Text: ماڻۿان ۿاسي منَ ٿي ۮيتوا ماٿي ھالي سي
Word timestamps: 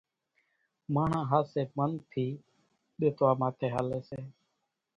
ماڻۿان 0.93 1.23
ۿاسي 1.31 1.61
منَ 1.77 1.89
ٿي 2.11 2.25
ۮيتوا 2.99 3.29
ماٿي 3.39 3.67
ھالي 3.73 3.99
سي 4.09 4.19